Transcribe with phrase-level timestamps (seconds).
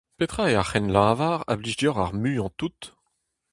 [0.17, 2.81] Petra eo ar c'hrennlavar a blij deoc'h ar muiañ-tout?